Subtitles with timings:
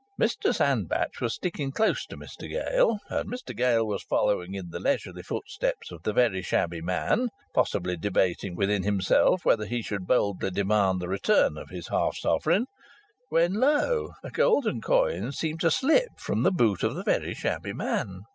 [0.19, 4.79] Mr Sandbach was sticking close to Mr Gale, and Mr Gale was following in the
[4.79, 10.49] leisurely footsteps of the very shabby man, possibly debating within himself whether he should boldly
[10.49, 12.65] demand the return of his half sovereign,
[13.29, 14.13] when lo!
[14.23, 18.21] a golden coin seemed to slip from the boot of the very shabby man.